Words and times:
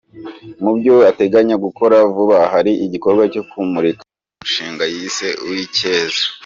Mu 0.61 0.71
byo 0.77 0.95
ateganya 1.11 1.55
gukora 1.65 1.95
vuba 2.15 2.37
hari 2.53 2.71
igikorwa 2.85 3.23
cyo 3.33 3.43
kumurika 3.49 4.01
umushinga 4.07 4.83
yise 4.93 5.27
"Uwicyeza". 5.43 6.21